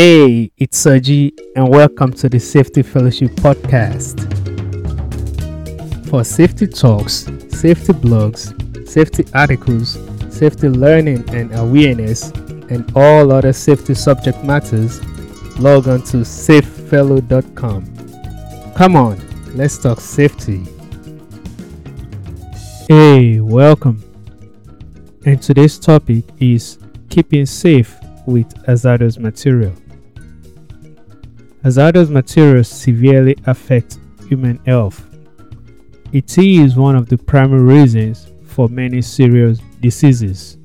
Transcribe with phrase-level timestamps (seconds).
[0.00, 4.14] Hey, it's Sergi, and welcome to the Safety Fellowship Podcast.
[6.08, 8.54] For safety talks, safety blogs,
[8.88, 9.98] safety articles,
[10.30, 12.30] safety learning and awareness,
[12.70, 15.04] and all other safety subject matters,
[15.58, 17.84] log on to safefellow.com.
[18.76, 19.18] Come on,
[19.56, 20.64] let's talk safety.
[22.86, 24.00] Hey, welcome.
[25.26, 26.78] And today's topic is
[27.10, 27.96] keeping safe
[28.26, 29.74] with hazardous material.
[31.64, 35.04] Hazardous materials severely affect human health.
[36.12, 40.56] It is one of the primary reasons for many serious diseases,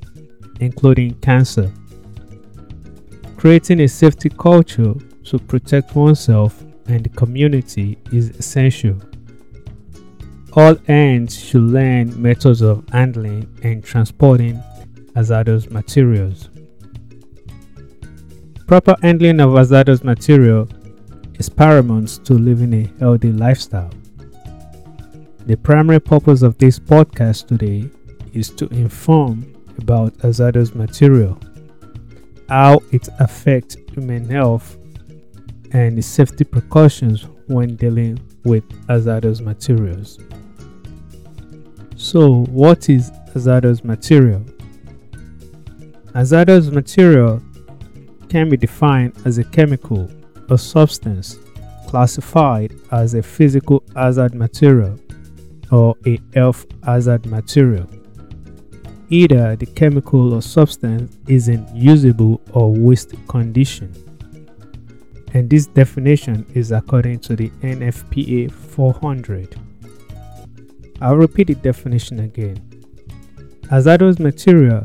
[0.60, 1.70] including cancer.
[3.36, 8.96] Creating a safety culture to protect oneself and the community is essential.
[10.52, 14.62] All ends should learn methods of handling and transporting
[15.16, 16.50] hazardous materials.
[18.66, 20.68] Proper handling of hazardous material
[21.38, 23.90] is paramount to living a healthy lifestyle.
[25.46, 27.90] The primary purpose of this podcast today
[28.32, 31.38] is to inform about hazardous material,
[32.48, 34.76] how it affects human health,
[35.72, 40.18] and the safety precautions when dealing with hazardous materials.
[41.96, 44.44] So, what is hazardous material?
[46.14, 47.42] Hazardous material
[48.28, 50.08] can be defined as a chemical
[50.50, 51.38] or substance
[51.86, 54.98] classified as a physical hazard material
[55.70, 57.88] or a health hazard material.
[59.10, 63.92] Either the chemical or substance is in usable or waste condition.
[65.34, 69.56] And this definition is according to the NFPA 400.
[71.00, 72.58] I'll repeat the definition again.
[73.70, 74.84] Hazardous material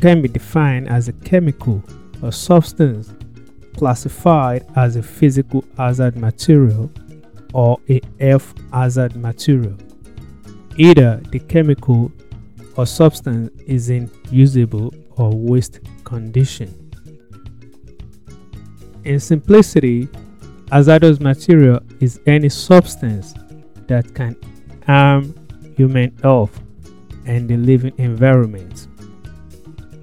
[0.00, 1.82] can be defined as a chemical
[2.22, 3.12] or substance
[3.76, 6.90] classified as a physical hazard material
[7.52, 9.76] or a F hazard material.
[10.76, 12.12] Either the chemical
[12.76, 16.72] or substance is in usable or waste condition.
[19.04, 20.08] In simplicity,
[20.70, 23.34] hazardous material is any substance
[23.86, 24.36] that can
[24.86, 25.34] harm
[25.76, 26.60] human health
[27.24, 28.88] and the living environment.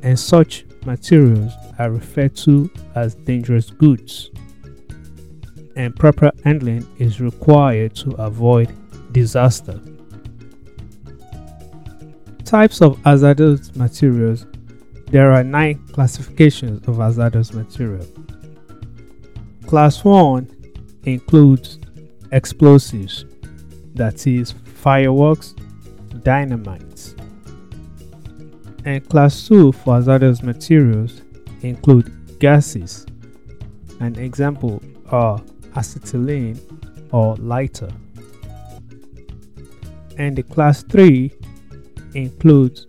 [0.02, 1.52] And such materials
[1.84, 4.32] are referred to as dangerous goods.
[5.76, 8.72] And proper handling is required to avoid
[9.12, 9.82] disaster.
[12.46, 14.46] Types of hazardous materials
[15.08, 18.08] There are nine classifications of hazardous material.
[19.66, 20.48] Class 1
[21.04, 21.80] includes
[22.32, 23.26] explosives,
[23.96, 25.54] that is, fireworks,
[26.22, 27.16] dynamite.
[28.86, 31.23] And class 2 for hazardous materials
[31.64, 33.06] include gases.
[34.00, 35.42] An example are
[35.76, 36.60] acetylene
[37.12, 37.90] or lighter.
[40.18, 41.32] And the class 3
[42.14, 42.86] includes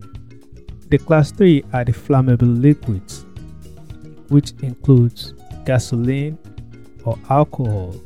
[0.88, 3.24] the class 3 are the flammable liquids,
[4.28, 5.32] which includes
[5.64, 6.38] gasoline
[7.04, 7.96] or alcohol.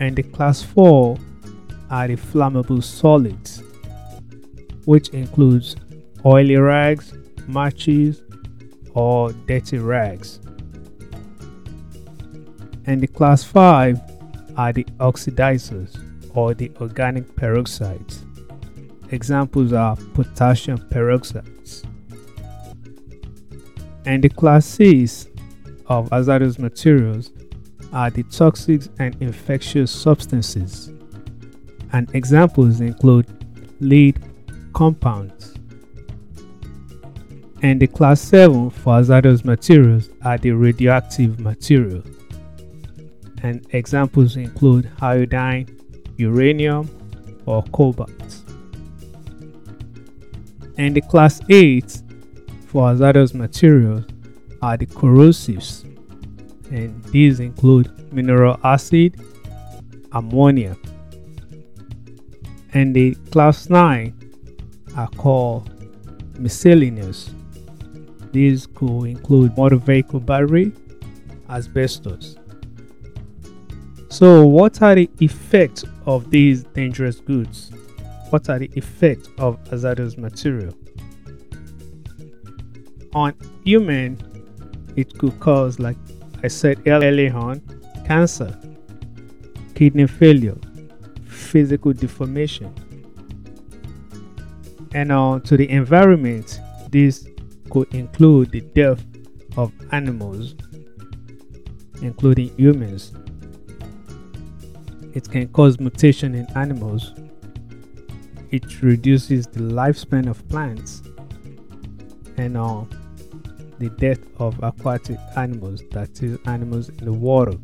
[0.00, 1.16] And the class 4
[1.90, 3.62] are the flammable solids,
[4.84, 5.76] which includes
[6.24, 7.14] oily rags,
[7.48, 8.22] matches,
[8.94, 10.40] or dirty rags.
[12.86, 14.00] And the class 5
[14.56, 15.96] are the oxidizers
[16.34, 18.24] or the organic peroxides.
[19.12, 21.84] Examples are potassium peroxides.
[24.06, 25.28] And the class 6
[25.86, 27.30] of hazardous materials
[27.92, 30.90] are the toxic and infectious substances
[31.92, 33.26] and examples include
[33.80, 34.20] lead
[34.72, 35.54] compounds.
[37.62, 42.02] And the class 7 for hazardous materials are the radioactive material.
[43.42, 45.66] And examples include iodine,
[46.16, 46.88] uranium,
[47.46, 48.44] or cobalt.
[50.78, 52.02] And the class 8
[52.66, 54.04] for hazardous materials
[54.62, 55.84] are the corrosives,
[56.70, 59.20] and these include mineral acid,
[60.12, 60.76] ammonia,
[62.72, 64.14] and the class 9
[64.96, 65.70] are called
[66.38, 67.30] miscellaneous.
[68.32, 70.72] These could include motor vehicle battery,
[71.48, 72.36] asbestos.
[74.08, 77.70] So, what are the effects of these dangerous goods?
[78.30, 80.74] What are the effects of hazardous material?
[83.14, 83.34] On
[83.64, 84.18] human,
[84.96, 85.96] it could cause, like
[86.42, 87.60] I said earlier on,
[88.06, 88.56] cancer,
[89.74, 90.58] kidney failure,
[91.26, 92.74] physical deformation.
[94.92, 96.60] And on to the environment,
[96.90, 97.28] this
[97.70, 99.04] could include the death
[99.56, 100.54] of animals,
[102.02, 103.12] including humans.
[105.14, 107.12] It can cause mutation in animals.
[108.50, 111.02] It reduces the lifespan of plants
[112.36, 112.84] and uh,
[113.78, 117.54] the death of aquatic animals, that is, animals in the water.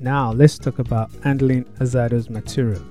[0.00, 2.82] Now, let's talk about handling hazardous material.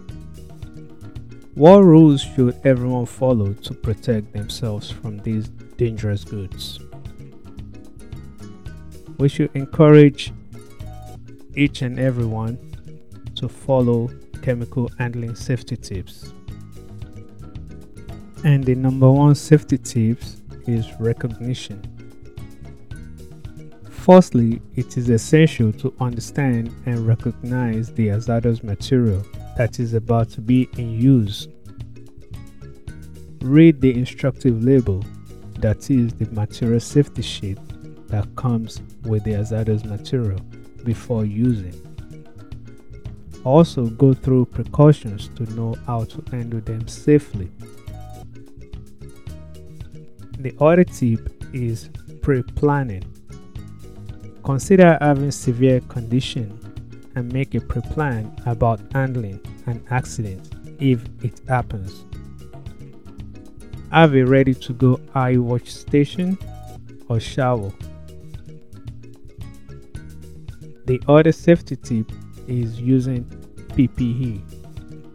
[1.62, 6.80] What rules should everyone follow to protect themselves from these dangerous goods?
[9.20, 10.34] We should encourage
[11.56, 12.58] each and everyone
[13.36, 14.10] to follow
[14.42, 16.34] chemical handling safety tips.
[18.44, 21.84] And the number one safety tips is recognition.
[23.88, 29.24] Firstly, it is essential to understand and recognize the hazardous material
[29.58, 31.48] that is about to be in use.
[33.42, 35.04] Read the instructive label,
[35.60, 37.58] that is, the material safety sheet
[38.08, 40.40] that comes with the hazardous material
[40.84, 41.74] before using.
[43.44, 47.50] Also, go through precautions to know how to handle them safely.
[50.38, 51.90] The other tip is
[52.22, 53.04] pre planning.
[54.44, 56.61] Consider having severe condition
[57.16, 62.06] and make a pre plan about handling an accident if it happens.
[63.92, 66.38] Have a ready to go eye wash station
[67.10, 67.72] or shower.
[70.86, 72.12] The other safety tip
[72.48, 73.26] is using
[73.70, 74.42] PPE,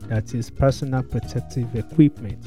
[0.08, 2.38] that is personal protective equipment.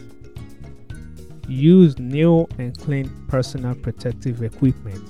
[1.47, 5.03] Use new and clean personal protective equipment.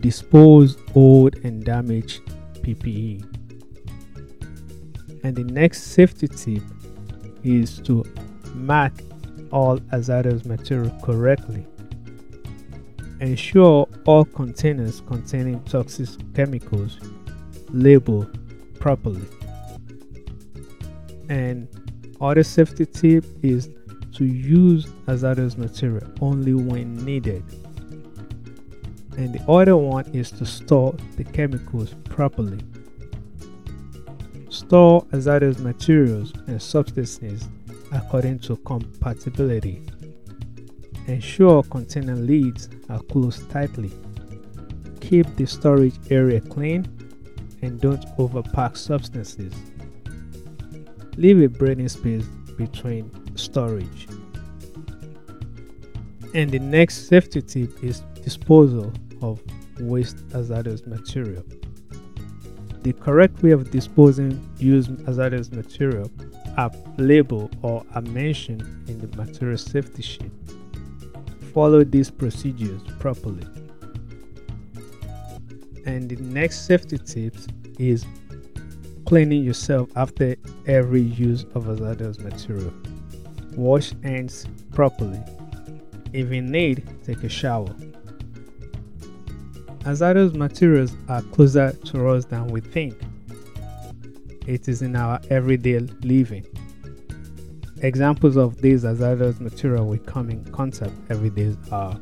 [0.00, 2.20] Dispose old and damaged
[2.64, 3.22] PPE.
[5.22, 6.62] And the next safety tip
[7.42, 8.04] is to
[8.54, 8.92] mark
[9.52, 11.66] all hazardous material correctly.
[13.20, 16.98] Ensure all containers containing toxic chemicals
[17.70, 18.28] label
[18.80, 19.26] properly.
[21.28, 21.68] And
[22.20, 23.68] other safety tip is
[24.14, 27.42] to use hazardous material only when needed.
[29.16, 32.58] And the other one is to store the chemicals properly.
[34.48, 37.48] Store hazardous materials and substances
[37.92, 39.86] according to compatibility.
[41.06, 43.92] Ensure container lids are closed tightly.
[45.00, 46.86] Keep the storage area clean
[47.62, 49.52] and don't overpack substances.
[51.16, 52.24] Leave a breathing space
[52.56, 54.08] between storage.
[56.34, 58.92] And the next safety tip is disposal
[59.24, 59.40] of
[59.80, 61.42] waste hazardous material.
[62.82, 66.10] The correct way of disposing used hazardous material
[66.58, 70.30] are labeled or are mentioned in the material safety sheet.
[71.54, 73.46] Follow these procedures properly.
[75.86, 77.34] And the next safety tip
[77.78, 78.04] is
[79.06, 80.36] cleaning yourself after
[80.66, 82.72] every use of hazardous material.
[83.56, 85.20] Wash hands properly.
[86.12, 87.74] If in need, take a shower.
[89.84, 92.94] Hazardous materials are closer to us than we think.
[94.46, 96.46] It is in our everyday living.
[97.82, 102.00] Examples of these hazardous material we come in contact every day are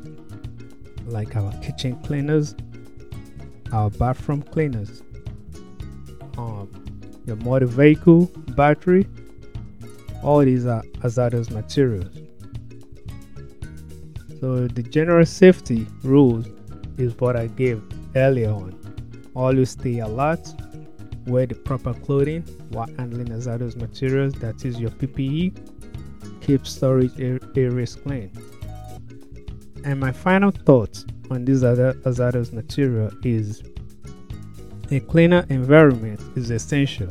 [1.07, 2.55] like our kitchen cleaners,
[3.73, 5.03] our bathroom cleaners,
[6.37, 6.69] um,
[7.25, 9.05] your motor vehicle battery.
[10.23, 12.15] All these are hazardous materials.
[14.39, 16.47] So the general safety rules
[16.97, 17.81] is what I gave
[18.15, 18.79] earlier on.
[19.35, 20.53] Always stay alert,
[21.25, 25.55] wear the proper clothing while handling hazardous materials, that is your PPE,
[26.41, 28.31] keep storage areas clean.
[29.85, 33.63] And my final thought on this hazardous material is
[34.91, 37.09] a cleaner environment is essential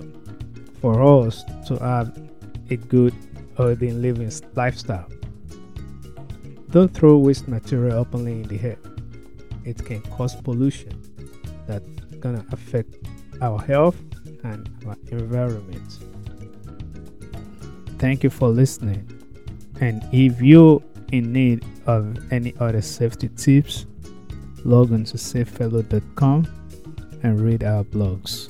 [0.81, 2.17] for us to have
[2.71, 3.15] a good,
[3.57, 5.09] healthy living lifestyle.
[6.71, 8.79] Don't throw waste material openly in the air
[9.65, 11.01] it can cause pollution
[11.67, 11.85] that's
[12.21, 12.95] gonna affect
[13.41, 13.97] our health
[14.45, 15.99] and our environment.
[17.99, 19.09] Thank you for listening.
[19.81, 23.87] And if you're in need of any other safety tips,
[24.65, 26.47] log on to safefellow.com
[27.23, 28.49] and read our blogs.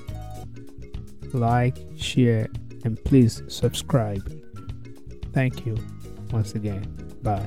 [1.34, 2.48] Like, share,
[2.84, 4.22] and please subscribe.
[5.32, 5.76] Thank you
[6.30, 6.86] once again.
[7.22, 7.46] Bye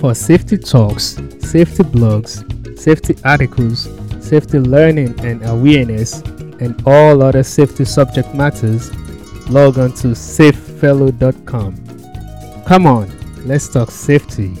[0.00, 1.18] for safety talks,
[1.50, 3.88] safety blogs, safety articles,
[4.20, 6.20] safety learning and awareness,
[6.60, 8.94] and all other safety subject matters,
[9.50, 11.74] log on to safefellow.com.
[12.66, 13.10] Come on,
[13.44, 14.56] let's talk safety.